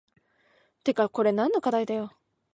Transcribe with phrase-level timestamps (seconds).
[0.83, 2.11] てかこれ何の課題だよ